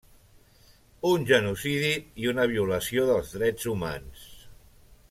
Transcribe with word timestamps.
Un 1.09 1.27
genocidi 1.31 1.91
i 2.23 2.31
una 2.33 2.49
violació 2.55 3.07
dels 3.13 3.33
Drets 3.39 3.71
Humans. 3.75 4.27